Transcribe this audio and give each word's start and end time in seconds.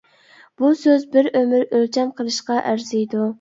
بۇ 0.61 0.71
سۆز 0.79 1.05
بىر 1.17 1.29
ئۆمۈر 1.41 1.67
ئۆلچەم 1.75 2.11
قىلىشقا 2.21 2.59
ئەرزىيدۇ. 2.63 3.23